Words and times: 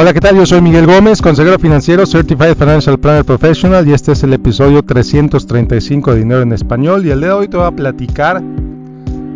Hola, 0.00 0.14
¿qué 0.14 0.20
tal? 0.20 0.34
Yo 0.34 0.46
soy 0.46 0.62
Miguel 0.62 0.86
Gómez, 0.86 1.20
consejero 1.20 1.58
financiero, 1.58 2.06
Certified 2.06 2.56
Financial 2.56 2.98
Planner 2.98 3.22
Professional 3.22 3.86
y 3.86 3.92
este 3.92 4.12
es 4.12 4.22
el 4.22 4.32
episodio 4.32 4.82
335 4.82 6.12
de 6.12 6.18
Dinero 6.20 6.40
en 6.40 6.54
Español 6.54 7.04
y 7.04 7.10
el 7.10 7.20
día 7.20 7.28
de 7.28 7.34
hoy 7.34 7.48
te 7.48 7.58
voy 7.58 7.66
a 7.66 7.70
platicar 7.70 8.42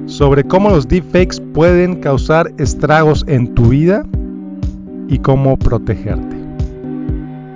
sobre 0.07 0.43
cómo 0.43 0.71
los 0.71 0.89
deepfakes 0.89 1.39
pueden 1.53 1.97
causar 1.97 2.51
estragos 2.57 3.27
en 3.29 3.55
tu 3.55 3.69
vida 3.69 4.07
y 5.07 5.19
cómo 5.19 5.59
protegerte. 5.59 6.35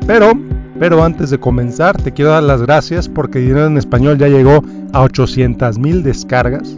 Pero, 0.06 0.32
pero 0.79 1.02
antes 1.02 1.30
de 1.30 1.40
comenzar 1.40 1.96
te 1.96 2.12
quiero 2.12 2.32
dar 2.32 2.43
las 2.43 2.61
gracias 2.61 3.09
porque 3.09 3.38
Dinero 3.38 3.68
en 3.68 3.79
Español 3.79 4.18
ya 4.18 4.29
llegó 4.29 4.62
a 4.93 5.00
800 5.00 5.79
mil 5.79 6.02
descargas. 6.02 6.77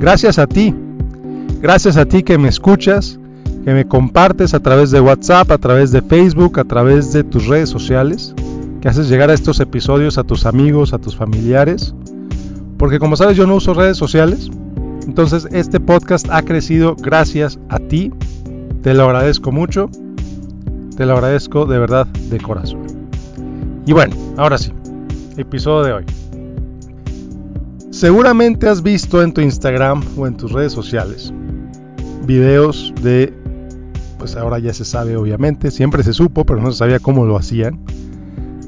Gracias 0.00 0.40
a 0.40 0.48
ti, 0.48 0.74
gracias 1.62 1.96
a 1.96 2.06
ti 2.06 2.24
que 2.24 2.38
me 2.38 2.48
escuchas 2.48 3.19
que 3.64 3.74
me 3.74 3.86
compartes 3.86 4.54
a 4.54 4.60
través 4.60 4.90
de 4.90 5.00
WhatsApp, 5.00 5.50
a 5.50 5.58
través 5.58 5.92
de 5.92 6.02
Facebook, 6.02 6.58
a 6.58 6.64
través 6.64 7.12
de 7.12 7.24
tus 7.24 7.46
redes 7.46 7.68
sociales, 7.68 8.34
que 8.80 8.88
haces 8.88 9.08
llegar 9.08 9.30
a 9.30 9.34
estos 9.34 9.60
episodios 9.60 10.18
a 10.18 10.24
tus 10.24 10.46
amigos, 10.46 10.92
a 10.92 10.98
tus 10.98 11.14
familiares. 11.14 11.94
Porque 12.78 12.98
como 12.98 13.16
sabes 13.16 13.36
yo 13.36 13.46
no 13.46 13.56
uso 13.56 13.74
redes 13.74 13.98
sociales, 13.98 14.50
entonces 15.06 15.46
este 15.52 15.80
podcast 15.80 16.26
ha 16.30 16.42
crecido 16.42 16.96
gracias 16.96 17.58
a 17.68 17.78
ti. 17.78 18.12
Te 18.82 18.94
lo 18.94 19.04
agradezco 19.04 19.52
mucho, 19.52 19.90
te 20.96 21.04
lo 21.04 21.12
agradezco 21.12 21.66
de 21.66 21.78
verdad 21.78 22.06
de 22.06 22.38
corazón. 22.38 22.80
Y 23.84 23.92
bueno, 23.92 24.16
ahora 24.38 24.56
sí, 24.56 24.72
episodio 25.36 25.84
de 25.84 25.92
hoy. 25.92 26.04
Seguramente 27.90 28.68
has 28.68 28.82
visto 28.82 29.22
en 29.22 29.34
tu 29.34 29.42
Instagram 29.42 30.02
o 30.16 30.26
en 30.26 30.36
tus 30.36 30.52
redes 30.52 30.72
sociales 30.72 31.34
videos 32.30 32.92
de 33.02 33.34
pues 34.20 34.36
ahora 34.36 34.58
ya 34.58 34.74
se 34.74 34.84
sabe 34.84 35.16
obviamente, 35.16 35.70
siempre 35.70 36.02
se 36.02 36.12
supo, 36.12 36.44
pero 36.44 36.60
no 36.60 36.70
se 36.70 36.78
sabía 36.78 37.00
cómo 37.00 37.24
lo 37.24 37.38
hacían, 37.38 37.80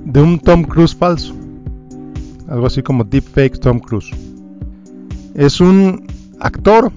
de 0.07 0.23
un 0.23 0.41
Tom 0.41 0.65
Cruise 0.65 0.97
falso. 0.97 1.35
Algo 2.49 2.67
así 2.67 2.83
como 2.83 3.05
deepfake 3.05 3.61
Tom 3.61 3.79
Cruise. 3.79 4.11
Es 5.35 5.61
un 5.61 6.07
actor 6.41 6.91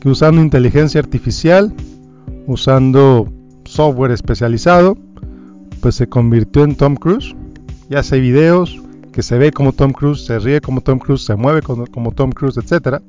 que 0.00 0.08
usando 0.08 0.40
inteligencia 0.40 1.00
artificial, 1.00 1.74
usando 2.46 3.30
software 3.64 4.12
especializado, 4.12 4.96
pues 5.82 5.96
se 5.96 6.08
convirtió 6.08 6.64
en 6.64 6.76
Tom 6.76 6.96
Cruise 6.96 7.36
y 7.90 7.96
hace 7.96 8.20
videos 8.20 8.82
que 9.12 9.22
se 9.22 9.36
ve 9.36 9.52
como 9.52 9.74
Tom 9.74 9.92
Cruise, 9.92 10.24
se 10.24 10.38
ríe 10.38 10.62
como 10.62 10.80
Tom 10.80 10.98
Cruise, 10.98 11.26
se 11.26 11.36
mueve 11.36 11.60
como, 11.60 11.86
como 11.88 12.12
Tom 12.12 12.32
Cruise, 12.32 12.56
etcétera 12.56 13.02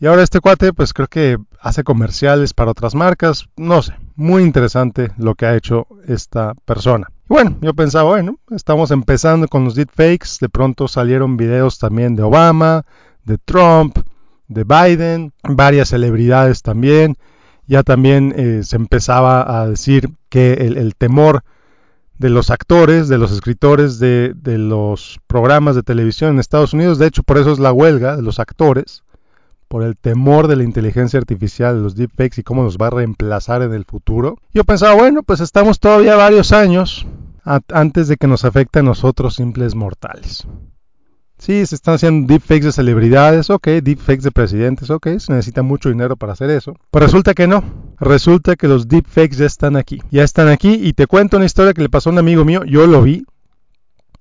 y 0.00 0.06
ahora 0.06 0.22
este 0.22 0.40
cuate, 0.40 0.72
pues 0.72 0.94
creo 0.94 1.08
que 1.08 1.36
hace 1.60 1.84
comerciales 1.84 2.54
para 2.54 2.70
otras 2.70 2.94
marcas. 2.94 3.48
No 3.58 3.82
sé, 3.82 3.92
muy 4.16 4.42
interesante 4.42 5.12
lo 5.18 5.34
que 5.34 5.44
ha 5.44 5.54
hecho 5.54 5.86
esta 6.06 6.54
persona. 6.64 7.08
Y 7.28 7.34
bueno, 7.34 7.58
yo 7.60 7.74
pensaba, 7.74 8.08
bueno, 8.08 8.38
estamos 8.50 8.92
empezando 8.92 9.46
con 9.46 9.64
los 9.64 9.74
deepfakes. 9.74 10.38
De 10.40 10.48
pronto 10.48 10.88
salieron 10.88 11.36
videos 11.36 11.78
también 11.78 12.16
de 12.16 12.22
Obama, 12.22 12.86
de 13.24 13.36
Trump, 13.36 13.98
de 14.48 14.64
Biden, 14.64 15.34
varias 15.42 15.90
celebridades 15.90 16.62
también. 16.62 17.18
Ya 17.66 17.82
también 17.82 18.32
eh, 18.38 18.62
se 18.64 18.76
empezaba 18.76 19.60
a 19.60 19.68
decir 19.68 20.08
que 20.30 20.54
el, 20.54 20.94
temor 20.96 21.44
de 22.16 22.30
los 22.30 22.50
actores, 22.50 23.08
de 23.08 23.18
los 23.18 23.32
escritores 23.32 23.98
de, 23.98 24.32
de 24.34 24.56
los 24.56 25.20
programas 25.26 25.76
de 25.76 25.82
televisión 25.82 26.30
en 26.30 26.40
Estados 26.40 26.72
Unidos, 26.72 26.98
de 26.98 27.06
hecho 27.06 27.22
por 27.22 27.36
eso 27.36 27.52
es 27.52 27.58
la 27.58 27.70
huelga 27.70 28.16
de 28.16 28.22
los 28.22 28.40
actores, 28.40 29.04
por 29.70 29.84
el 29.84 29.96
temor 29.96 30.48
de 30.48 30.56
la 30.56 30.64
inteligencia 30.64 31.20
artificial, 31.20 31.80
los 31.80 31.94
deepfakes 31.94 32.40
y 32.40 32.42
cómo 32.42 32.64
nos 32.64 32.76
va 32.76 32.88
a 32.88 32.90
reemplazar 32.90 33.62
en 33.62 33.72
el 33.72 33.84
futuro. 33.84 34.36
Yo 34.52 34.64
pensaba, 34.64 34.94
bueno, 34.94 35.22
pues 35.22 35.38
estamos 35.38 35.78
todavía 35.78 36.16
varios 36.16 36.50
años 36.50 37.06
antes 37.44 38.08
de 38.08 38.16
que 38.16 38.26
nos 38.26 38.44
afecte 38.44 38.80
a 38.80 38.82
nosotros 38.82 39.36
simples 39.36 39.76
mortales. 39.76 40.44
Sí, 41.38 41.64
se 41.66 41.76
están 41.76 41.94
haciendo 41.94 42.26
deepfakes 42.26 42.64
de 42.64 42.72
celebridades, 42.72 43.48
ok, 43.48 43.68
deepfakes 43.80 44.24
de 44.24 44.32
presidentes, 44.32 44.90
ok, 44.90 45.06
se 45.18 45.32
necesita 45.32 45.62
mucho 45.62 45.88
dinero 45.88 46.16
para 46.16 46.32
hacer 46.32 46.50
eso. 46.50 46.74
Pero 46.90 47.06
resulta 47.06 47.32
que 47.32 47.46
no, 47.46 47.62
resulta 48.00 48.56
que 48.56 48.66
los 48.66 48.88
deepfakes 48.88 49.36
ya 49.36 49.46
están 49.46 49.76
aquí, 49.76 50.02
ya 50.10 50.24
están 50.24 50.48
aquí 50.48 50.80
y 50.82 50.94
te 50.94 51.06
cuento 51.06 51.36
una 51.36 51.46
historia 51.46 51.74
que 51.74 51.82
le 51.82 51.88
pasó 51.88 52.10
a 52.10 52.12
un 52.14 52.18
amigo 52.18 52.44
mío, 52.44 52.64
yo 52.64 52.88
lo 52.88 53.02
vi, 53.02 53.24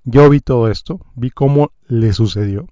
yo 0.04 0.30
vi 0.30 0.42
todo 0.42 0.70
esto, 0.70 1.00
vi 1.16 1.32
cómo 1.32 1.72
le 1.88 2.14
sucedió. 2.14 2.68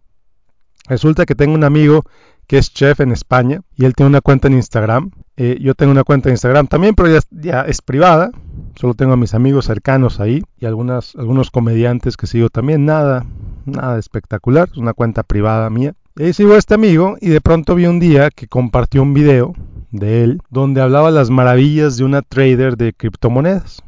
Resulta 0.88 1.26
que 1.26 1.36
tengo 1.36 1.54
un 1.54 1.64
amigo 1.64 2.04
que 2.48 2.58
es 2.58 2.74
chef 2.74 3.02
en 3.02 3.12
España 3.12 3.62
y 3.76 3.86
él 3.86 3.94
tiene 3.94 4.10
una 4.10 4.22
cuenta 4.22 4.48
en 4.48 4.54
Instagram. 4.54 5.12
Eh, 5.36 5.58
yo 5.62 5.76
tengo 5.76 5.92
una 5.92 6.04
cuenta 6.04 6.30
en 6.30 6.34
Instagram 6.34 6.68
también, 6.68 6.96
pero 6.96 7.10
ya, 7.32 7.62
es 7.62 7.82
privada. 7.82 8.32
Solo 8.76 8.94
tengo 8.94 9.14
a 9.14 9.18
mis 9.18 9.34
amigos 9.34 9.66
cercanos 9.66 10.20
ahí 10.20 10.42
y 10.58 10.66
algunas, 10.66 11.16
algunos 11.16 11.52
comediantes 11.52 12.16
que 12.16 12.26
sigo 12.26 12.50
también. 12.50 12.86
Nada, 12.86 13.26
nada 13.66 14.00
espectacular. 14.00 14.70
Es 14.72 14.78
una 14.78 14.94
cuenta 14.94 15.24
privada 15.24 15.70
mía. 15.70 15.94
Y 16.16 16.34
sigo 16.34 16.54
a 16.54 16.58
este 16.58 16.74
amigo 16.74 17.18
y 17.20 17.30
de 17.30 17.42
pronto 17.42 17.76
vi 17.76 17.86
un 17.86 18.00
día 18.00 18.30
que 18.32 18.48
compartió 18.48 19.04
un 19.04 19.14
video 19.14 19.54
de 19.92 20.24
él 20.24 20.42
donde 20.50 20.82
hablaba 20.82 21.12
las 21.12 21.30
maravillas 21.30 21.98
de 21.98 22.06
una 22.06 22.22
trader 22.22 22.78
de 22.78 22.94
criptomonedas. 22.94 23.84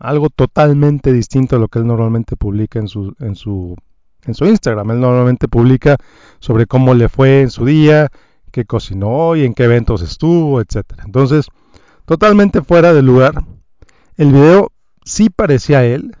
Algo 0.00 0.30
totalmente 0.30 1.12
distinto 1.12 1.56
a 1.56 1.58
lo 1.58 1.68
que 1.68 1.80
él 1.80 1.86
normalmente 1.86 2.36
publica 2.36 2.78
en 2.78 2.88
su, 2.88 3.14
en 3.18 3.34
su 3.34 3.76
en 4.26 4.34
su 4.34 4.44
Instagram. 4.46 4.90
Él 4.90 5.00
normalmente 5.00 5.48
publica 5.48 5.96
sobre 6.38 6.66
cómo 6.66 6.94
le 6.94 7.08
fue 7.08 7.42
en 7.42 7.50
su 7.50 7.64
día, 7.64 8.08
qué 8.52 8.64
cocinó 8.64 9.36
y 9.36 9.44
en 9.44 9.54
qué 9.54 9.64
eventos 9.64 10.02
estuvo, 10.02 10.60
etc. 10.60 10.84
Entonces, 11.04 11.46
totalmente 12.04 12.62
fuera 12.62 12.92
de 12.92 13.02
lugar. 13.02 13.34
El 14.16 14.32
video 14.32 14.72
sí 15.04 15.30
parecía 15.30 15.84
él. 15.84 16.16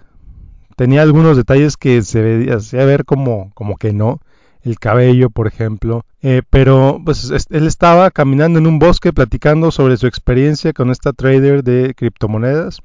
Tenía 0.76 1.02
algunos 1.02 1.36
detalles 1.36 1.76
que 1.76 2.02
se 2.02 2.52
hacía 2.52 2.84
ver 2.84 3.04
como, 3.04 3.50
como 3.54 3.76
que 3.76 3.92
no. 3.92 4.20
El 4.62 4.78
cabello, 4.78 5.30
por 5.30 5.46
ejemplo. 5.46 6.04
Eh, 6.22 6.42
pero 6.50 7.00
pues 7.04 7.30
él 7.50 7.66
estaba 7.66 8.10
caminando 8.10 8.58
en 8.58 8.66
un 8.66 8.78
bosque 8.78 9.12
platicando 9.12 9.70
sobre 9.70 9.96
su 9.96 10.06
experiencia 10.06 10.72
con 10.72 10.90
esta 10.90 11.12
trader 11.12 11.62
de 11.62 11.94
criptomonedas 11.94 12.82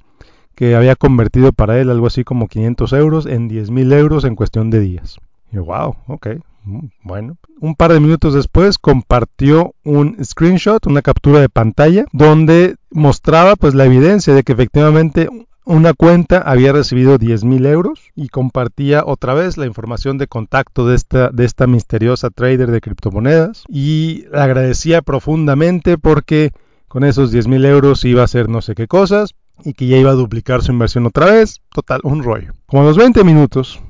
que 0.61 0.75
había 0.75 0.95
convertido 0.95 1.53
para 1.53 1.81
él 1.81 1.89
algo 1.89 2.05
así 2.05 2.23
como 2.23 2.47
500 2.47 2.94
euros 2.94 3.25
en 3.25 3.47
10 3.47 3.72
mil 3.72 3.91
euros 3.94 4.25
en 4.25 4.35
cuestión 4.35 4.69
de 4.69 4.79
días. 4.79 5.17
Y 5.51 5.57
wow, 5.57 5.95
ok, 6.05 6.27
mm, 6.66 6.85
bueno. 7.01 7.38
Un 7.59 7.73
par 7.73 7.91
de 7.91 7.99
minutos 7.99 8.35
después 8.35 8.77
compartió 8.77 9.73
un 9.83 10.23
screenshot, 10.23 10.85
una 10.85 11.01
captura 11.01 11.39
de 11.39 11.49
pantalla, 11.49 12.05
donde 12.11 12.75
mostraba 12.91 13.55
pues 13.55 13.73
la 13.73 13.85
evidencia 13.85 14.35
de 14.35 14.44
que 14.44 14.51
efectivamente 14.51 15.29
una 15.66 15.95
cuenta 15.95 16.38
había 16.38 16.73
recibido 16.73 17.17
10 17.17 17.43
mil 17.43 17.66
euros 17.66 18.11
y 18.16 18.28
compartía 18.28 19.01
otra 19.03 19.33
vez 19.33 19.57
la 19.57 19.66
información 19.66 20.19
de 20.19 20.28
contacto 20.28 20.85
de 20.85 20.95
esta, 20.95 21.31
de 21.31 21.43
esta 21.43 21.66
misteriosa 21.66 22.29
trader 22.29 22.69
de 22.69 22.81
criptomonedas 22.81 23.63
y 23.67 24.25
agradecía 24.31 25.01
profundamente 25.01 25.97
porque 25.97 26.51
con 26.88 27.03
esos 27.03 27.31
10 27.31 27.47
mil 27.47 27.66
euros 27.66 28.05
iba 28.05 28.22
a 28.22 28.25
hacer 28.25 28.47
no 28.47 28.61
sé 28.61 28.75
qué 28.75 28.85
cosas, 28.85 29.33
y 29.63 29.73
que 29.73 29.88
ya 29.88 29.97
iba 29.97 30.11
a 30.11 30.16
duplicar 30.16 30.61
su 30.61 30.72
inversión 30.72 31.05
otra 31.05 31.27
vez. 31.27 31.61
Total, 31.73 32.01
un 32.03 32.23
rollo. 32.23 32.53
Como 32.66 32.83
a 32.83 32.85
los 32.85 32.97
20 32.97 33.23
minutos, 33.23 33.81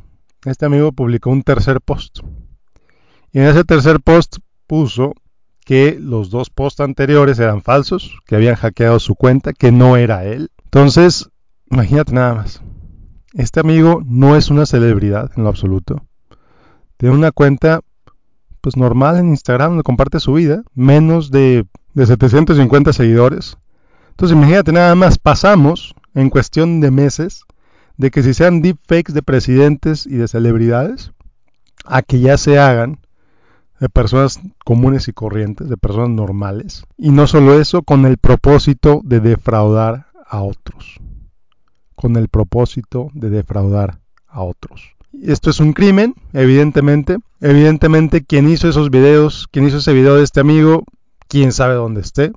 este 0.45 0.65
amigo 0.65 0.91
publicó 0.91 1.29
un 1.29 1.43
tercer 1.43 1.81
post. 1.81 2.19
Y 3.31 3.39
en 3.39 3.45
ese 3.45 3.63
tercer 3.63 3.99
post 3.99 4.37
puso 4.67 5.13
que 5.65 5.97
los 5.99 6.29
dos 6.29 6.49
posts 6.49 6.81
anteriores 6.81 7.39
eran 7.39 7.61
falsos, 7.61 8.19
que 8.25 8.35
habían 8.35 8.55
hackeado 8.55 8.99
su 8.99 9.15
cuenta, 9.15 9.53
que 9.53 9.71
no 9.71 9.95
era 9.97 10.25
él. 10.25 10.49
Entonces, 10.65 11.29
imagínate 11.69 12.13
nada 12.13 12.35
más. 12.35 12.61
Este 13.33 13.59
amigo 13.59 14.01
no 14.05 14.35
es 14.35 14.49
una 14.49 14.65
celebridad 14.65 15.31
en 15.37 15.43
lo 15.43 15.49
absoluto. 15.49 16.03
Tiene 16.97 17.15
una 17.15 17.31
cuenta 17.31 17.81
pues 18.59 18.77
normal 18.77 19.17
en 19.17 19.29
Instagram 19.29 19.71
donde 19.71 19.83
comparte 19.83 20.19
su 20.19 20.33
vida, 20.33 20.63
menos 20.73 21.31
de, 21.31 21.65
de 21.93 22.05
750 22.05 22.93
seguidores. 22.93 23.57
Entonces 24.11 24.37
imagínate 24.37 24.71
nada 24.71 24.95
más, 24.95 25.17
pasamos 25.17 25.95
en 26.13 26.29
cuestión 26.29 26.79
de 26.79 26.91
meses 26.91 27.43
de 27.97 28.11
que 28.11 28.23
si 28.23 28.33
sean 28.33 28.61
deepfakes 28.61 29.13
de 29.13 29.21
presidentes 29.23 30.05
y 30.05 30.15
de 30.15 30.27
celebridades, 30.27 31.11
a 31.85 32.01
que 32.01 32.19
ya 32.19 32.37
se 32.37 32.59
hagan 32.59 32.99
de 33.79 33.89
personas 33.89 34.39
comunes 34.63 35.07
y 35.07 35.13
corrientes, 35.13 35.67
de 35.67 35.77
personas 35.77 36.09
normales. 36.09 36.85
Y 36.97 37.09
no 37.09 37.25
solo 37.25 37.59
eso, 37.59 37.81
con 37.81 38.05
el 38.05 38.17
propósito 38.17 39.01
de 39.03 39.19
defraudar 39.19 40.07
a 40.27 40.41
otros. 40.41 40.99
Con 41.95 42.15
el 42.15 42.27
propósito 42.27 43.09
de 43.13 43.31
defraudar 43.31 43.99
a 44.27 44.43
otros. 44.43 44.95
Esto 45.23 45.49
es 45.49 45.59
un 45.59 45.73
crimen, 45.73 46.15
evidentemente. 46.31 47.17
Evidentemente, 47.41 48.23
quien 48.23 48.47
hizo 48.49 48.69
esos 48.69 48.91
videos, 48.91 49.47
quien 49.51 49.67
hizo 49.67 49.77
ese 49.77 49.93
video 49.93 50.15
de 50.15 50.23
este 50.23 50.39
amigo, 50.39 50.83
quién 51.27 51.51
sabe 51.51 51.73
dónde 51.73 52.01
esté. 52.01 52.31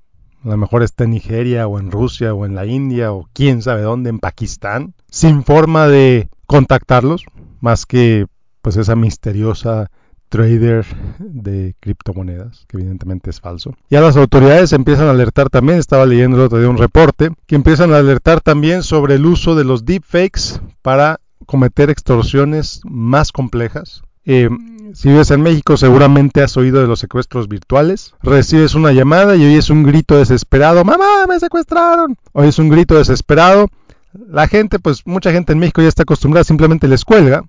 A 0.45 0.49
lo 0.49 0.57
mejor 0.59 0.83
está 0.83 1.05
en 1.05 1.11
Nigeria 1.11 1.67
o 1.67 1.79
en 1.79 1.91
Rusia 1.91 2.35
o 2.35 2.45
en 2.45 2.55
la 2.55 2.67
India 2.67 3.13
o 3.13 3.29
quién 3.33 3.63
sabe 3.63 3.81
dónde, 3.83 4.11
en 4.11 4.19
Pakistán, 4.19 4.95
sin 5.09 5.43
forma 5.43 5.89
de 5.89 6.29
contactarlos, 6.47 7.25
más 7.61 7.87
que 7.87 8.27
pues 8.61 8.77
esa 8.77 8.95
misteriosa 8.95 9.91
trader 10.29 10.85
de 11.19 11.75
criptomonedas, 11.81 12.67
que 12.69 12.77
evidentemente 12.77 13.31
es 13.31 13.41
falso. 13.41 13.75
Ya 13.89 14.01
las 14.01 14.17
autoridades 14.17 14.73
empiezan 14.73 15.07
a 15.07 15.13
alertar 15.13 15.49
también, 15.49 15.79
estaba 15.79 16.05
leyendo 16.07 16.37
el 16.37 16.43
otro 16.43 16.59
día 16.59 16.69
un 16.69 16.77
reporte, 16.77 17.31
que 17.47 17.55
empiezan 17.55 17.93
a 17.93 17.99
alertar 17.99 18.41
también 18.41 18.83
sobre 18.83 19.15
el 19.15 19.27
uso 19.27 19.55
de 19.55 19.65
los 19.65 19.85
deepfakes 19.85 20.61
para 20.83 21.21
cometer 21.47 21.89
extorsiones 21.89 22.81
más 22.85 23.33
complejas. 23.33 24.03
Eh, 24.25 24.49
si 24.93 25.09
vives 25.09 25.31
en 25.31 25.41
México 25.41 25.77
seguramente 25.77 26.43
has 26.43 26.57
oído 26.57 26.81
de 26.81 26.87
los 26.87 27.01
secuestros 27.01 27.49
virtuales. 27.49 28.15
Recibes 28.23 28.75
una 28.75 28.93
llamada 28.93 29.37
y 29.37 29.45
oyes 29.45 29.71
un 29.71 29.83
grito 29.83 30.17
desesperado, 30.17 30.85
mamá, 30.85 31.27
me 31.29 31.39
secuestraron. 31.41 32.17
Oyes 32.33 32.59
un 32.59 32.69
grito 32.69 32.97
desesperado. 32.97 33.69
La 34.13 34.47
gente, 34.47 34.79
pues 34.79 35.07
mucha 35.07 35.33
gente 35.33 35.53
en 35.53 35.59
México 35.59 35.81
ya 35.83 35.89
está 35.89 36.03
acostumbrada, 36.03 36.45
simplemente 36.45 36.89
les 36.89 37.05
cuelga. 37.05 37.45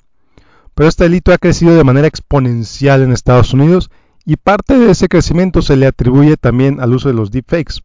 Pero 0.73 0.89
este 0.89 1.05
delito 1.05 1.33
ha 1.33 1.37
crecido 1.37 1.75
de 1.75 1.83
manera 1.83 2.07
exponencial 2.07 3.01
en 3.01 3.11
Estados 3.11 3.53
Unidos 3.53 3.89
y 4.25 4.37
parte 4.37 4.77
de 4.77 4.91
ese 4.91 5.07
crecimiento 5.07 5.61
se 5.61 5.75
le 5.75 5.87
atribuye 5.87 6.37
también 6.37 6.79
al 6.79 6.93
uso 6.93 7.09
de 7.09 7.15
los 7.15 7.31
deepfakes. 7.31 7.81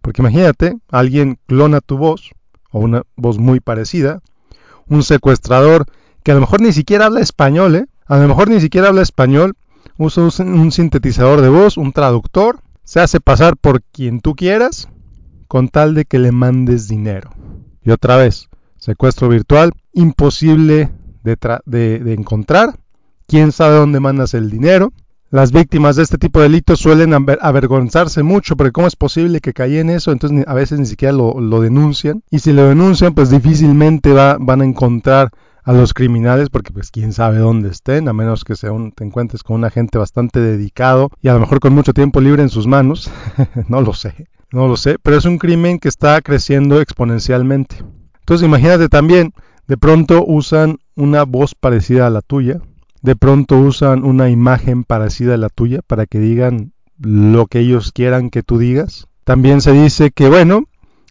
Porque 0.00 0.22
imagínate, 0.22 0.76
alguien 0.90 1.38
clona 1.46 1.80
tu 1.80 1.98
voz, 1.98 2.30
o 2.70 2.80
una 2.80 3.02
voz 3.16 3.38
muy 3.38 3.60
parecida, 3.60 4.20
un 4.86 5.02
secuestrador 5.02 5.86
que 6.22 6.32
a 6.32 6.34
lo 6.34 6.40
mejor 6.40 6.60
ni 6.60 6.72
siquiera 6.72 7.06
habla 7.06 7.20
español, 7.20 7.76
¿eh? 7.76 7.86
A 8.10 8.18
lo 8.18 8.26
mejor 8.26 8.50
ni 8.50 8.60
siquiera 8.60 8.88
habla 8.88 9.02
español, 9.02 9.54
usa 9.96 10.24
un 10.40 10.72
sintetizador 10.72 11.42
de 11.42 11.48
voz, 11.48 11.76
un 11.76 11.92
traductor, 11.92 12.58
se 12.82 12.98
hace 12.98 13.20
pasar 13.20 13.56
por 13.56 13.82
quien 13.82 14.20
tú 14.20 14.34
quieras 14.34 14.88
con 15.46 15.68
tal 15.68 15.94
de 15.94 16.06
que 16.06 16.18
le 16.18 16.32
mandes 16.32 16.88
dinero. 16.88 17.30
Y 17.84 17.92
otra 17.92 18.16
vez, 18.16 18.48
secuestro 18.78 19.28
virtual, 19.28 19.70
imposible 19.92 20.90
de, 21.22 22.14
encontrar. 22.18 22.80
¿Quién 23.28 23.52
sabe 23.52 23.76
dónde 23.76 24.00
mandas 24.00 24.34
el 24.34 24.50
dinero? 24.50 24.92
Las 25.30 25.52
víctimas 25.52 25.94
de 25.94 26.02
este 26.02 26.18
tipo 26.18 26.40
de 26.40 26.48
delitos 26.48 26.80
suelen 26.80 27.14
avergonzarse 27.14 28.24
mucho 28.24 28.56
porque 28.56 28.72
cómo 28.72 28.88
es 28.88 28.96
posible 28.96 29.40
que 29.40 29.52
caí 29.52 29.78
en 29.78 29.88
eso, 29.88 30.10
entonces 30.10 30.44
a 30.48 30.54
veces 30.54 30.80
ni 30.80 30.86
siquiera 30.86 31.12
lo, 31.12 31.60
denuncian. 31.60 32.24
Y 32.28 32.40
si 32.40 32.52
lo 32.52 32.64
denuncian, 32.64 33.14
pues 33.14 33.30
difícilmente 33.30 34.12
va, 34.12 34.36
van 34.40 34.62
a 34.62 34.64
encontrar 34.64 35.30
a 35.70 35.72
los 35.72 35.94
criminales 35.94 36.50
porque 36.50 36.72
pues 36.72 36.90
quién 36.90 37.12
sabe 37.12 37.38
dónde 37.38 37.68
estén, 37.68 38.08
a 38.08 38.12
menos 38.12 38.42
que 38.42 38.56
sea 38.56 38.72
un, 38.72 38.90
te 38.90 39.04
encuentres 39.04 39.44
con 39.44 39.54
un 39.54 39.64
agente 39.64 39.98
bastante 39.98 40.40
dedicado 40.40 41.10
y 41.22 41.28
a 41.28 41.34
lo 41.34 41.38
mejor 41.38 41.60
con 41.60 41.72
mucho 41.72 41.92
tiempo 41.92 42.20
libre 42.20 42.42
en 42.42 42.48
sus 42.48 42.66
manos, 42.66 43.08
no 43.68 43.80
lo 43.80 43.94
sé, 43.94 44.26
no 44.50 44.66
lo 44.66 44.76
sé, 44.76 44.96
pero 45.00 45.16
es 45.16 45.24
un 45.26 45.38
crimen 45.38 45.78
que 45.78 45.88
está 45.88 46.20
creciendo 46.22 46.80
exponencialmente. 46.80 47.84
Entonces 48.18 48.44
imagínate 48.44 48.88
también, 48.88 49.32
de 49.68 49.76
pronto 49.76 50.24
usan 50.26 50.78
una 50.96 51.22
voz 51.22 51.54
parecida 51.54 52.08
a 52.08 52.10
la 52.10 52.22
tuya, 52.22 52.60
de 53.00 53.14
pronto 53.14 53.56
usan 53.60 54.02
una 54.02 54.28
imagen 54.28 54.82
parecida 54.82 55.34
a 55.34 55.38
la 55.38 55.50
tuya 55.50 55.82
para 55.86 56.06
que 56.06 56.18
digan 56.18 56.72
lo 56.98 57.46
que 57.46 57.60
ellos 57.60 57.92
quieran 57.92 58.30
que 58.30 58.42
tú 58.42 58.58
digas. 58.58 59.06
También 59.22 59.60
se 59.60 59.70
dice 59.70 60.10
que, 60.10 60.28
bueno, 60.28 60.64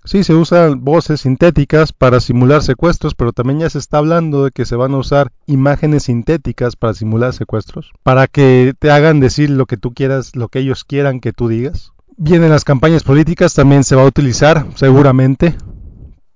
Sí, 0.09 0.23
se 0.23 0.33
usan 0.33 0.83
voces 0.83 1.21
sintéticas 1.21 1.93
para 1.93 2.19
simular 2.19 2.63
secuestros, 2.63 3.13
pero 3.13 3.31
también 3.31 3.59
ya 3.59 3.69
se 3.69 3.77
está 3.77 3.99
hablando 3.99 4.43
de 4.43 4.49
que 4.49 4.65
se 4.65 4.75
van 4.75 4.95
a 4.95 4.97
usar 4.97 5.31
imágenes 5.45 6.05
sintéticas 6.05 6.75
para 6.75 6.95
simular 6.95 7.31
secuestros, 7.31 7.91
para 8.01 8.25
que 8.25 8.73
te 8.79 8.89
hagan 8.89 9.19
decir 9.19 9.51
lo 9.51 9.67
que 9.67 9.77
tú 9.77 9.93
quieras, 9.93 10.35
lo 10.35 10.47
que 10.47 10.61
ellos 10.61 10.83
quieran 10.83 11.19
que 11.19 11.31
tú 11.31 11.47
digas. 11.47 11.91
Bien, 12.17 12.43
en 12.43 12.49
las 12.49 12.63
campañas 12.63 13.03
políticas 13.03 13.53
también 13.53 13.83
se 13.83 13.95
va 13.95 14.01
a 14.01 14.07
utilizar, 14.07 14.65
seguramente, 14.73 15.55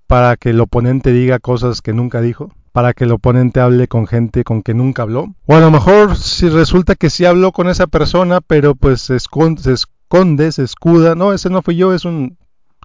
para 0.05 0.37
que 0.37 0.51
el 0.51 0.61
oponente 0.61 1.11
diga 1.11 1.39
cosas 1.39 1.81
que 1.81 1.93
nunca 1.93 2.21
dijo, 2.21 2.51
para 2.73 2.93
que 2.93 3.05
el 3.05 3.11
oponente 3.11 3.59
hable 3.59 3.87
con 3.87 4.05
gente 4.05 4.43
con 4.43 4.61
que 4.61 4.75
nunca 4.75 5.01
habló. 5.01 5.33
O 5.47 5.55
a 5.55 5.59
lo 5.59 5.71
mejor 5.71 6.15
si 6.15 6.47
resulta 6.47 6.93
que 6.93 7.09
sí 7.09 7.25
habló 7.25 7.51
con 7.51 7.67
esa 7.67 7.87
persona, 7.87 8.39
pero 8.39 8.75
pues 8.75 9.01
se 9.01 9.17
se 9.17 9.71
esconde, 9.71 10.51
se 10.51 10.61
escuda, 10.61 11.15
no, 11.15 11.33
ese 11.33 11.49
no 11.49 11.63
fui 11.63 11.75
yo, 11.75 11.91
es 11.91 12.05
un 12.05 12.37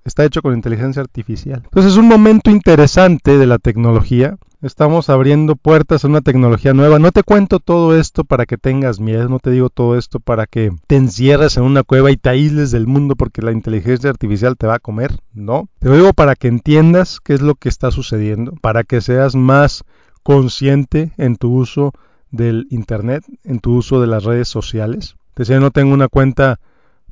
está 0.04 0.24
hecho 0.24 0.42
con 0.42 0.54
inteligencia 0.54 1.02
artificial. 1.02 1.62
Entonces 1.64 1.92
es 1.92 1.98
un 1.98 2.08
momento 2.08 2.50
interesante 2.50 3.38
de 3.38 3.46
la 3.46 3.58
tecnología. 3.58 4.36
Estamos 4.60 5.08
abriendo 5.08 5.54
puertas 5.54 6.04
a 6.04 6.08
una 6.08 6.20
tecnología 6.20 6.74
nueva. 6.74 6.98
No 6.98 7.12
te 7.12 7.22
cuento 7.22 7.60
todo 7.60 7.96
esto 7.96 8.24
para 8.24 8.44
que 8.44 8.58
tengas 8.58 8.98
miedo, 8.98 9.28
no 9.28 9.38
te 9.38 9.50
digo 9.50 9.70
todo 9.70 9.96
esto 9.96 10.18
para 10.18 10.46
que 10.46 10.72
te 10.86 10.96
encierres 10.96 11.56
en 11.56 11.62
una 11.62 11.84
cueva 11.84 12.10
y 12.10 12.16
te 12.16 12.30
aísles 12.30 12.72
del 12.72 12.86
mundo 12.86 13.14
porque 13.14 13.42
la 13.42 13.52
inteligencia 13.52 14.10
artificial 14.10 14.56
te 14.56 14.66
va 14.66 14.74
a 14.74 14.80
comer. 14.80 15.20
No, 15.32 15.68
te 15.78 15.88
lo 15.88 15.94
digo 15.94 16.12
para 16.12 16.34
que 16.34 16.48
entiendas 16.48 17.20
qué 17.20 17.34
es 17.34 17.40
lo 17.40 17.54
que 17.54 17.68
está 17.68 17.90
sucediendo, 17.90 18.54
para 18.60 18.82
que 18.82 19.00
seas 19.00 19.36
más 19.36 19.84
consciente 20.22 21.12
en 21.16 21.36
tu 21.36 21.54
uso 21.54 21.92
del 22.30 22.66
Internet, 22.70 23.24
en 23.44 23.60
tu 23.60 23.76
uso 23.76 24.00
de 24.00 24.06
las 24.06 24.24
redes 24.24 24.48
sociales. 24.48 25.16
Te 25.34 25.42
decía, 25.42 25.60
no 25.60 25.70
tengo 25.70 25.94
una 25.94 26.08
cuenta 26.08 26.58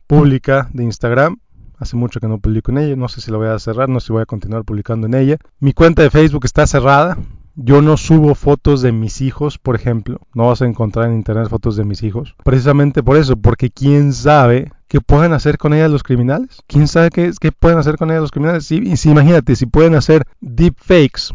pública 0.06 0.68
de 0.72 0.84
Instagram, 0.84 1.38
Hace 1.78 1.96
mucho 1.96 2.20
que 2.20 2.28
no 2.28 2.38
publico 2.38 2.70
en 2.70 2.78
ella, 2.78 2.96
no 2.96 3.08
sé 3.08 3.20
si 3.20 3.30
lo 3.30 3.38
voy 3.38 3.48
a 3.48 3.58
cerrar, 3.58 3.88
no 3.88 4.00
sé 4.00 4.06
si 4.06 4.12
voy 4.12 4.22
a 4.22 4.26
continuar 4.26 4.64
publicando 4.64 5.06
en 5.06 5.14
ella. 5.14 5.36
Mi 5.60 5.72
cuenta 5.72 6.02
de 6.02 6.10
Facebook 6.10 6.44
está 6.44 6.66
cerrada. 6.66 7.18
Yo 7.54 7.80
no 7.80 7.96
subo 7.96 8.34
fotos 8.34 8.82
de 8.82 8.92
mis 8.92 9.22
hijos, 9.22 9.58
por 9.58 9.76
ejemplo. 9.76 10.20
No 10.34 10.48
vas 10.48 10.60
a 10.60 10.66
encontrar 10.66 11.08
en 11.08 11.16
internet 11.16 11.48
fotos 11.48 11.76
de 11.76 11.84
mis 11.84 12.02
hijos. 12.02 12.34
Precisamente 12.44 13.02
por 13.02 13.16
eso, 13.16 13.36
porque 13.36 13.70
quién 13.70 14.12
sabe 14.12 14.72
qué 14.88 15.00
pueden 15.00 15.32
hacer 15.32 15.56
con 15.56 15.72
ellas 15.72 15.90
los 15.90 16.02
criminales. 16.02 16.62
¿Quién 16.66 16.86
sabe 16.86 17.10
qué, 17.10 17.32
pueden 17.52 17.78
hacer 17.78 17.96
con 17.96 18.10
ellas 18.10 18.22
los 18.22 18.30
criminales? 18.30 18.70
y 18.70 18.96
si 18.96 19.10
imagínate, 19.10 19.56
si 19.56 19.66
pueden 19.66 19.94
hacer 19.94 20.24
deepfakes 20.40 21.34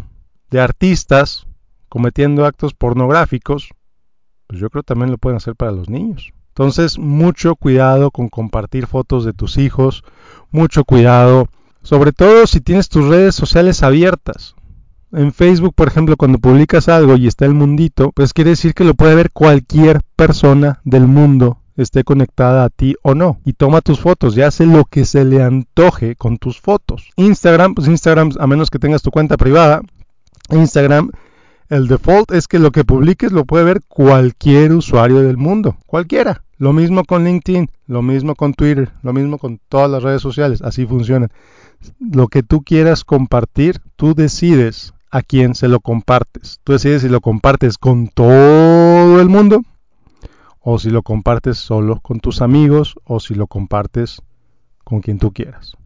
de 0.51 0.61
artistas 0.61 1.47
cometiendo 1.89 2.45
actos 2.45 2.73
pornográficos, 2.73 3.69
pues 4.47 4.59
yo 4.59 4.69
creo 4.69 4.83
que 4.83 4.87
también 4.87 5.11
lo 5.11 5.17
pueden 5.17 5.37
hacer 5.37 5.55
para 5.55 5.71
los 5.71 5.89
niños. 5.89 6.33
Entonces, 6.61 6.99
mucho 6.99 7.55
cuidado 7.55 8.11
con 8.11 8.29
compartir 8.29 8.85
fotos 8.85 9.25
de 9.25 9.33
tus 9.33 9.57
hijos, 9.57 10.03
mucho 10.51 10.83
cuidado, 10.83 11.47
sobre 11.81 12.11
todo 12.11 12.45
si 12.45 12.61
tienes 12.61 12.87
tus 12.87 13.07
redes 13.07 13.33
sociales 13.33 13.81
abiertas. 13.81 14.53
En 15.11 15.33
Facebook, 15.33 15.73
por 15.73 15.87
ejemplo, 15.87 16.17
cuando 16.17 16.37
publicas 16.37 16.87
algo 16.87 17.15
y 17.15 17.25
está 17.25 17.45
el 17.45 17.55
mundito, 17.55 18.11
pues 18.11 18.31
quiere 18.31 18.51
decir 18.51 18.75
que 18.75 18.83
lo 18.83 18.93
puede 18.93 19.15
ver 19.15 19.31
cualquier 19.31 20.01
persona 20.15 20.81
del 20.83 21.07
mundo, 21.07 21.57
esté 21.77 22.03
conectada 22.03 22.63
a 22.63 22.69
ti 22.69 22.95
o 23.01 23.15
no. 23.15 23.39
Y 23.43 23.53
toma 23.53 23.81
tus 23.81 23.99
fotos 23.99 24.37
y 24.37 24.43
hace 24.43 24.67
lo 24.67 24.85
que 24.85 25.05
se 25.05 25.25
le 25.25 25.41
antoje 25.41 26.15
con 26.15 26.37
tus 26.37 26.61
fotos. 26.61 27.09
Instagram, 27.15 27.73
pues 27.73 27.87
Instagram, 27.87 28.33
a 28.39 28.45
menos 28.45 28.69
que 28.69 28.77
tengas 28.77 29.01
tu 29.01 29.09
cuenta 29.09 29.35
privada, 29.35 29.81
Instagram 30.51 31.09
el 31.71 31.87
default 31.87 32.33
es 32.33 32.49
que 32.49 32.59
lo 32.59 32.71
que 32.71 32.83
publiques 32.83 33.31
lo 33.31 33.45
puede 33.45 33.63
ver 33.63 33.81
cualquier 33.87 34.73
usuario 34.73 35.21
del 35.21 35.37
mundo, 35.37 35.77
cualquiera. 35.85 36.43
Lo 36.61 36.73
mismo 36.73 37.05
con 37.05 37.23
LinkedIn, 37.23 37.71
lo 37.87 38.03
mismo 38.03 38.35
con 38.35 38.53
Twitter, 38.53 38.91
lo 39.01 39.13
mismo 39.13 39.39
con 39.39 39.59
todas 39.67 39.89
las 39.89 40.03
redes 40.03 40.21
sociales, 40.21 40.61
así 40.61 40.85
funcionan. 40.85 41.31
Lo 41.99 42.27
que 42.27 42.43
tú 42.43 42.61
quieras 42.61 43.03
compartir, 43.03 43.81
tú 43.95 44.13
decides 44.13 44.93
a 45.09 45.23
quién 45.23 45.55
se 45.55 45.67
lo 45.67 45.79
compartes. 45.79 46.59
Tú 46.63 46.73
decides 46.73 47.01
si 47.01 47.09
lo 47.09 47.19
compartes 47.19 47.79
con 47.79 48.09
todo 48.09 49.19
el 49.19 49.27
mundo 49.27 49.63
o 50.59 50.77
si 50.77 50.91
lo 50.91 51.01
compartes 51.01 51.57
solo 51.57 51.99
con 51.99 52.19
tus 52.19 52.43
amigos 52.43 52.93
o 53.05 53.19
si 53.19 53.33
lo 53.33 53.47
compartes 53.47 54.21
con 54.83 55.01
quien 55.01 55.17
tú 55.17 55.33
quieras. 55.33 55.77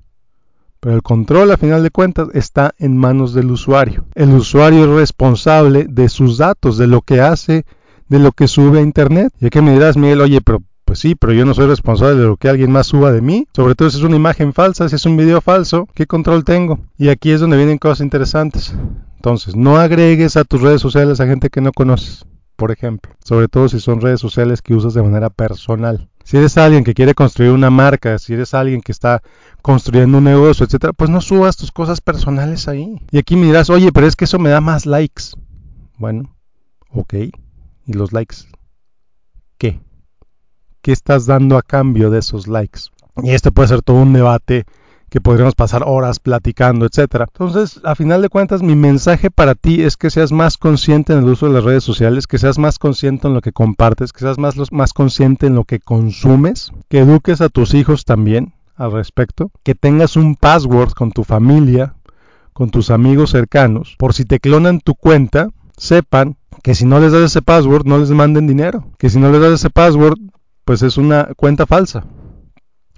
Pero 0.81 0.93
el 0.93 1.03
control, 1.03 1.51
a 1.51 1.57
final 1.57 1.83
de 1.83 1.89
cuentas, 1.89 2.27
está 2.33 2.75
en 2.79 2.97
manos 2.97 3.33
del 3.33 3.49
usuario. 3.49 4.03
El 4.13 4.33
usuario 4.33 4.83
es 4.83 4.89
responsable 4.89 5.85
de 5.85 6.09
sus 6.09 6.37
datos, 6.37 6.77
de 6.77 6.87
lo 6.87 7.01
que 7.01 7.21
hace, 7.21 7.63
de 8.07 8.19
lo 8.19 8.31
que 8.31 8.47
sube 8.47 8.79
a 8.79 8.81
Internet. 8.81 9.33
Y 9.39 9.49
que 9.49 9.61
me 9.61 9.73
dirás, 9.73 9.97
Miguel, 9.97 10.21
oye, 10.21 10.41
pero 10.41 10.61
pues 10.85 10.99
sí, 10.99 11.15
pero 11.15 11.33
yo 11.33 11.45
no 11.45 11.53
soy 11.53 11.65
responsable 11.65 12.15
de 12.15 12.27
lo 12.27 12.37
que 12.37 12.47
alguien 12.47 12.71
más 12.71 12.87
suba 12.87 13.11
de 13.11 13.21
mí. 13.21 13.47
Sobre 13.53 13.75
todo 13.75 13.89
si 13.89 13.97
es 13.97 14.03
una 14.03 14.15
imagen 14.15 14.53
falsa, 14.53 14.87
si 14.87 14.95
es 14.95 15.05
un 15.05 15.17
video 15.17 15.41
falso, 15.41 15.87
¿qué 15.93 16.05
control 16.05 16.43
tengo? 16.43 16.79
Y 16.97 17.09
aquí 17.09 17.31
es 17.31 17.41
donde 17.41 17.57
vienen 17.57 17.79
cosas 17.79 18.01
interesantes. 18.01 18.75
Entonces, 19.15 19.55
no 19.55 19.77
agregues 19.77 20.37
a 20.37 20.43
tus 20.43 20.61
redes 20.61 20.81
sociales 20.81 21.19
a 21.19 21.25
gente 21.25 21.49
que 21.49 21.59
no 21.59 21.71
conoces, 21.73 22.25
por 22.55 22.71
ejemplo. 22.71 23.13
Sobre 23.23 23.47
todo 23.47 23.67
si 23.67 23.79
son 23.79 23.99
redes 23.99 24.21
sociales 24.21 24.61
que 24.61 24.75
usas 24.75 24.93
de 24.93 25.01
manera 25.01 25.31
personal. 25.31 26.07
Si 26.23 26.37
eres 26.37 26.57
alguien 26.57 26.83
que 26.83 26.93
quiere 26.93 27.15
construir 27.15 27.51
una 27.51 27.69
marca, 27.69 28.17
si 28.19 28.33
eres 28.33 28.53
alguien 28.53 28.81
que 28.81 28.91
está 28.91 29.21
construyendo 29.63 30.19
un 30.19 30.23
negocio, 30.23 30.65
etcétera, 30.65 30.93
pues 30.93 31.09
no 31.09 31.21
subas 31.21 31.57
tus 31.57 31.71
cosas 31.71 32.01
personales 32.01 32.67
ahí. 32.67 32.99
Y 33.11 33.17
aquí 33.17 33.35
me 33.35 33.47
dirás, 33.47 33.69
oye, 33.69 33.91
pero 33.91 34.05
es 34.05 34.15
que 34.15 34.25
eso 34.25 34.37
me 34.37 34.49
da 34.49 34.61
más 34.61 34.85
likes. 34.85 35.23
Bueno, 35.97 36.35
ok. 36.91 37.13
¿Y 37.85 37.93
los 37.93 38.13
likes? 38.13 38.37
¿Qué? 39.57 39.79
¿Qué 40.81 40.91
estás 40.91 41.25
dando 41.25 41.57
a 41.57 41.61
cambio 41.61 42.09
de 42.09 42.19
esos 42.19 42.47
likes? 42.47 42.81
Y 43.23 43.31
este 43.31 43.51
puede 43.51 43.69
ser 43.69 43.81
todo 43.81 43.97
un 43.97 44.13
debate 44.13 44.65
que 45.09 45.21
podríamos 45.21 45.55
pasar 45.55 45.83
horas 45.85 46.19
platicando, 46.19 46.85
etcétera. 46.85 47.27
Entonces, 47.31 47.79
a 47.85 47.95
final 47.95 48.21
de 48.21 48.29
cuentas, 48.29 48.61
mi 48.61 48.75
mensaje 48.75 49.31
para 49.31 49.55
ti 49.55 49.83
es 49.83 49.97
que 49.97 50.09
seas 50.09 50.31
más 50.31 50.57
consciente 50.57 51.13
en 51.13 51.19
el 51.19 51.29
uso 51.29 51.47
de 51.47 51.53
las 51.53 51.63
redes 51.63 51.83
sociales, 51.83 52.27
que 52.27 52.37
seas 52.37 52.57
más 52.57 52.79
consciente 52.79 53.27
en 53.27 53.33
lo 53.33 53.41
que 53.41 53.53
compartes, 53.53 54.11
que 54.11 54.19
seas 54.19 54.37
más, 54.37 54.55
más 54.71 54.93
consciente 54.93 55.47
en 55.47 55.55
lo 55.55 55.63
que 55.63 55.79
consumes, 55.79 56.71
que 56.89 56.99
eduques 56.99 57.39
a 57.39 57.49
tus 57.49 57.73
hijos 57.73 58.03
también 58.03 58.55
al 58.75 58.91
respecto, 58.91 59.51
que 59.63 59.75
tengas 59.75 60.17
un 60.17 60.35
password 60.35 60.91
con 60.91 61.11
tu 61.11 61.23
familia, 61.23 61.95
con 62.51 62.69
tus 62.69 62.89
amigos 62.89 63.29
cercanos, 63.29 63.95
por 63.97 64.13
si 64.13 64.25
te 64.25 64.39
clonan 64.39 64.81
tu 64.81 64.95
cuenta, 64.95 65.49
sepan 65.77 66.35
Que 66.65 66.73
si 66.73 66.83
no 66.83 66.99
les 66.99 67.11
das 67.11 67.21
ese 67.21 67.43
password, 67.43 67.85
no 67.85 67.99
les 67.99 68.09
manden 68.09 68.47
dinero. 68.47 68.91
Que 68.97 69.11
si 69.11 69.19
no 69.19 69.31
les 69.31 69.39
das 69.39 69.51
ese 69.51 69.69
password, 69.69 70.17
pues 70.63 70.81
es 70.81 70.97
una 70.97 71.25
cuenta 71.37 71.67
falsa. 71.67 72.07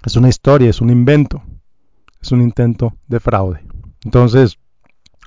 Es 0.06 0.16
una 0.16 0.30
historia, 0.30 0.70
es 0.70 0.80
un 0.80 0.88
invento. 0.88 1.42
Es 2.18 2.32
un 2.32 2.40
intento 2.40 2.94
de 3.08 3.20
fraude. 3.20 3.60
Entonces, 4.06 4.56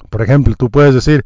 por 0.09 0.23
ejemplo, 0.23 0.55
tú 0.57 0.71
puedes 0.71 0.95
decir, 0.95 1.23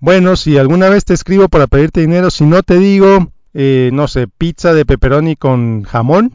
bueno, 0.00 0.34
si 0.34 0.56
alguna 0.56 0.88
vez 0.88 1.04
te 1.04 1.12
escribo 1.12 1.50
para 1.50 1.66
pedirte 1.66 2.00
dinero, 2.00 2.30
si 2.30 2.46
no 2.46 2.62
te 2.62 2.78
digo, 2.78 3.30
eh, 3.52 3.90
no 3.92 4.08
sé, 4.08 4.26
pizza 4.26 4.72
de 4.72 4.86
pepperoni 4.86 5.36
con 5.36 5.82
jamón, 5.82 6.32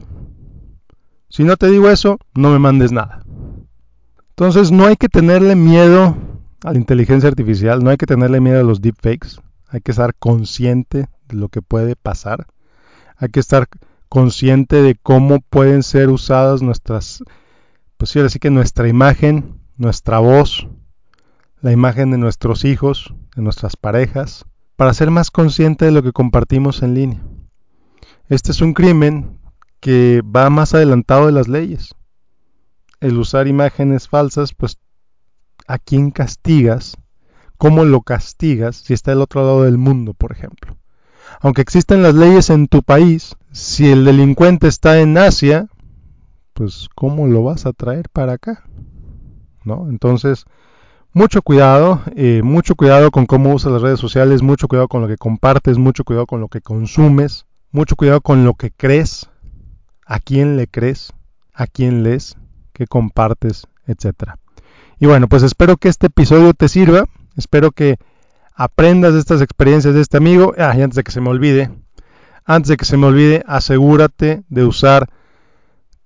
si 1.30 1.42
no 1.42 1.56
te 1.56 1.66
digo 1.66 1.90
eso, 1.90 2.20
no 2.36 2.52
me 2.52 2.60
mandes 2.60 2.92
nada. 2.92 3.24
Entonces 4.28 4.70
no 4.70 4.86
hay 4.86 4.94
que 4.94 5.08
tenerle 5.08 5.56
miedo 5.56 6.16
a 6.62 6.72
la 6.72 6.78
inteligencia 6.78 7.28
artificial, 7.28 7.82
no 7.82 7.90
hay 7.90 7.96
que 7.96 8.06
tenerle 8.06 8.40
miedo 8.40 8.60
a 8.60 8.62
los 8.62 8.80
deepfakes, 8.80 9.40
hay 9.72 9.80
que 9.80 9.90
estar 9.90 10.14
consciente 10.14 11.08
de 11.28 11.36
lo 11.36 11.48
que 11.48 11.62
puede 11.62 11.96
pasar, 11.96 12.46
hay 13.16 13.30
que 13.30 13.40
estar 13.40 13.68
consciente 14.10 14.82
de 14.82 14.94
cómo 14.94 15.40
pueden 15.40 15.82
ser 15.82 16.10
usadas 16.10 16.60
nuestras, 16.60 17.24
pues 17.96 18.10
sí, 18.10 18.20
así 18.20 18.38
que 18.38 18.50
nuestra 18.50 18.86
imagen, 18.86 19.60
nuestra 19.78 20.18
voz, 20.18 20.68
la 21.62 21.72
imagen 21.72 22.10
de 22.10 22.18
nuestros 22.18 22.66
hijos, 22.66 23.14
de 23.34 23.40
nuestras 23.40 23.76
parejas, 23.76 24.44
para 24.76 24.92
ser 24.92 25.10
más 25.10 25.30
consciente 25.30 25.86
de 25.86 25.92
lo 25.92 26.02
que 26.02 26.12
compartimos 26.12 26.82
en 26.82 26.94
línea. 26.94 27.22
Este 28.28 28.52
es 28.52 28.60
un 28.60 28.74
crimen 28.74 29.38
que 29.80 30.22
va 30.22 30.50
más 30.50 30.74
adelantado 30.74 31.26
de 31.26 31.32
las 31.32 31.48
leyes. 31.48 31.94
El 33.00 33.18
usar 33.18 33.48
imágenes 33.48 34.08
falsas, 34.08 34.52
pues, 34.52 34.78
¿a 35.66 35.78
quién 35.78 36.10
castigas? 36.10 36.98
¿Cómo 37.62 37.84
lo 37.84 38.00
castigas 38.00 38.74
si 38.74 38.92
está 38.92 39.12
del 39.12 39.20
otro 39.20 39.44
lado 39.44 39.62
del 39.62 39.78
mundo, 39.78 40.14
por 40.14 40.32
ejemplo? 40.32 40.76
Aunque 41.40 41.62
existen 41.62 42.02
las 42.02 42.12
leyes 42.12 42.50
en 42.50 42.66
tu 42.66 42.82
país, 42.82 43.36
si 43.52 43.88
el 43.88 44.04
delincuente 44.04 44.66
está 44.66 45.00
en 45.00 45.16
Asia, 45.16 45.68
pues 46.54 46.88
¿cómo 46.96 47.28
lo 47.28 47.44
vas 47.44 47.64
a 47.64 47.72
traer 47.72 48.08
para 48.12 48.32
acá? 48.32 48.64
¿No? 49.62 49.88
Entonces, 49.88 50.44
mucho 51.12 51.40
cuidado, 51.40 52.02
eh, 52.16 52.40
mucho 52.42 52.74
cuidado 52.74 53.12
con 53.12 53.26
cómo 53.26 53.54
usas 53.54 53.70
las 53.70 53.82
redes 53.82 54.00
sociales, 54.00 54.42
mucho 54.42 54.66
cuidado 54.66 54.88
con 54.88 55.00
lo 55.00 55.06
que 55.06 55.16
compartes, 55.16 55.78
mucho 55.78 56.02
cuidado 56.02 56.26
con 56.26 56.40
lo 56.40 56.48
que 56.48 56.62
consumes, 56.62 57.46
mucho 57.70 57.94
cuidado 57.94 58.22
con 58.22 58.44
lo 58.44 58.54
que 58.54 58.72
crees, 58.72 59.30
a 60.04 60.18
quién 60.18 60.56
le 60.56 60.66
crees, 60.66 61.12
a 61.54 61.68
quién 61.68 62.02
lees, 62.02 62.36
qué 62.72 62.88
compartes, 62.88 63.68
etcétera. 63.86 64.40
Y 64.98 65.06
bueno, 65.06 65.28
pues 65.28 65.44
espero 65.44 65.76
que 65.76 65.88
este 65.88 66.08
episodio 66.08 66.54
te 66.54 66.68
sirva, 66.68 67.06
espero 67.36 67.70
que 67.70 67.96
aprendas 68.54 69.14
de 69.14 69.20
estas 69.20 69.40
experiencias 69.40 69.94
de 69.94 70.00
este 70.00 70.16
amigo. 70.16 70.54
Ah, 70.58 70.74
y 70.76 70.82
antes 70.82 70.96
de 70.96 71.02
que 71.02 71.12
se 71.12 71.20
me 71.20 71.30
olvide, 71.30 71.70
antes 72.44 72.68
de 72.68 72.76
que 72.76 72.84
se 72.84 72.96
me 72.96 73.06
olvide, 73.06 73.42
asegúrate 73.46 74.42
de 74.48 74.64
usar 74.64 75.08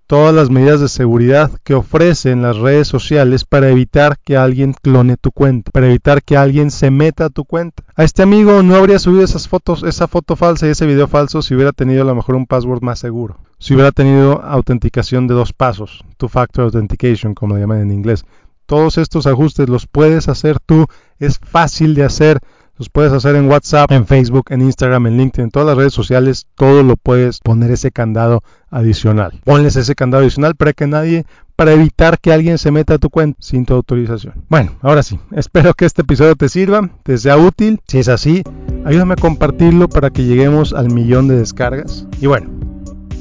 todas 0.07 0.33
las 0.33 0.51
medidas 0.51 0.81
de 0.81 0.89
seguridad 0.89 1.51
que 1.65 1.75
ofrecen 1.75 2.43
las 2.43 2.57
redes 2.57 2.87
sociales 2.87 3.45
para 3.45 3.71
evitar 3.71 4.17
que 4.25 4.37
alguien 4.37 4.73
clone 4.73 5.17
tu 5.17 5.33
cuenta, 5.33 5.73
para 5.73 5.87
evitar 5.87 6.23
que 6.23 6.37
alguien 6.37 6.71
se 6.71 6.91
meta 6.91 7.27
a 7.27 7.31
tu 7.31 7.45
cuenta. 7.45 7.83
A 7.97 8.05
este 8.05 8.23
amigo 8.23 8.63
no 8.63 8.77
habría 8.77 8.99
subido 8.99 9.25
esas 9.25 9.49
fotos, 9.49 9.83
esa 9.83 10.07
foto 10.07 10.37
falsa 10.37 10.67
y 10.67 10.71
ese 10.71 10.87
video 10.87 11.09
falso 11.09 11.43
si 11.43 11.55
hubiera 11.55 11.73
tenido 11.73 12.03
a 12.03 12.07
lo 12.07 12.15
mejor 12.15 12.37
un 12.37 12.47
password 12.47 12.83
más 12.83 13.01
seguro, 13.01 13.39
si 13.59 13.75
hubiera 13.75 13.91
tenido 13.91 14.43
autenticación 14.43 15.27
de 15.27 15.35
dos 15.35 15.53
pasos, 15.53 16.05
two-factor 16.19 16.67
authentication 16.67 17.35
como 17.35 17.55
le 17.55 17.63
llaman 17.63 17.81
en 17.81 17.93
inglés. 17.93 18.25
Todos 18.67 18.99
estos 18.99 19.27
ajustes 19.27 19.69
los 19.69 19.87
puedes 19.87 20.29
hacer 20.29 20.59
tú, 20.61 20.87
es 21.19 21.39
fácil 21.39 21.95
de 21.95 22.05
hacer 22.05 22.41
los 22.79 22.91
puedes 22.91 23.13
hacer 23.13 23.37
en 23.37 23.49
WhatsApp, 23.49 23.91
en 23.93 24.07
Facebook, 24.07 24.47
en 24.51 24.61
Instagram, 24.61 25.07
en 25.07 25.17
LinkedIn, 25.17 25.45
en 25.45 25.51
todas 25.51 25.67
las 25.67 25.79
redes 25.79 25.95
sociales. 25.95 26.47
Todo 26.57 26.83
lo 26.83 26.97
puedes 26.97 27.41
poner 27.41 27.71
ese 27.71 27.91
candado 27.91 28.43
adicional. 28.71 29.41
Ponles 29.45 29.77
ese 29.77 29.95
candado 29.95 30.23
adicional 30.23 30.57
para 30.57 30.75
que 30.75 30.87
nadie, 30.87 31.25
para 31.57 31.73
evitar 31.73 32.19
que 32.21 32.33
alguien 32.33 32.59
se 32.59 32.71
meta 32.71 32.95
a 32.95 32.99
tu 32.99 33.09
cuenta 33.09 33.39
sin 33.41 33.65
tu 33.65 33.73
autorización. 33.73 34.35
Bueno, 34.51 34.73
ahora 34.83 35.03
sí, 35.03 35.19
espero 35.33 35.73
que 35.73 35.87
este 35.87 36.03
episodio 36.03 36.37
te 36.37 36.51
sirva, 36.51 36.91
te 37.03 37.17
sea 37.17 37.39
útil. 37.39 37.81
Si 37.87 37.99
es 37.99 38.09
así, 38.09 38.43
ayúdame 38.85 39.15
a 39.15 39.17
compartirlo 39.17 39.89
para 39.89 40.11
que 40.11 40.25
lleguemos 40.25 40.75
al 40.75 40.93
millón 40.93 41.29
de 41.29 41.37
descargas. 41.37 42.07
Y 42.21 42.27
bueno, 42.27 42.51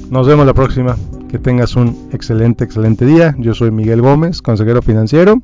nos 0.10 0.28
vemos 0.28 0.46
la 0.46 0.54
próxima. 0.54 0.98
Que 1.30 1.40
tengas 1.40 1.76
un 1.76 2.10
excelente, 2.12 2.64
excelente 2.64 3.06
día. 3.06 3.36
Yo 3.38 3.54
soy 3.54 3.72
Miguel 3.72 4.02
Gómez, 4.02 4.42
consejero 4.42 4.82
financiero. 4.82 5.42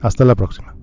Hasta 0.00 0.24
la 0.24 0.34
próxima. 0.34 0.74